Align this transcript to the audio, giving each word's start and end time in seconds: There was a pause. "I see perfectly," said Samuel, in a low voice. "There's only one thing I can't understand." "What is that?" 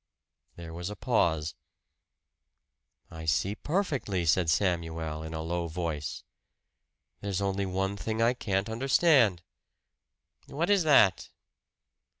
There 0.55 0.73
was 0.73 0.89
a 0.89 0.95
pause. 0.95 1.53
"I 3.11 3.25
see 3.25 3.53
perfectly," 3.53 4.25
said 4.25 4.49
Samuel, 4.49 5.21
in 5.21 5.35
a 5.35 5.43
low 5.43 5.67
voice. 5.67 6.23
"There's 7.19 7.39
only 7.39 7.67
one 7.67 7.97
thing 7.97 8.19
I 8.19 8.33
can't 8.33 8.67
understand." 8.67 9.43
"What 10.47 10.71
is 10.71 10.81
that?" 10.85 11.29